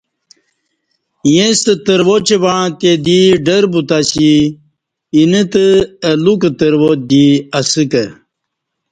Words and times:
ہیݩستہ 1.25 1.73
ترواچ 1.85 2.27
وعݩتے 2.43 2.91
دی 3.05 3.19
ڈر 3.45 3.63
بوتہ 3.71 3.97
اسی 4.03 4.31
اینہ 5.15 5.41
تہ 5.51 5.65
اہ 6.07 6.11
لوکہ 6.23 6.49
ترواچ 6.59 6.99
دی 7.09 7.25
اسہ 7.59 7.83
کہ 7.91 8.03